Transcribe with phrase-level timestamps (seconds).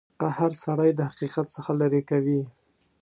[0.21, 2.41] قهر سړی د حقیقت څخه لرې کوي.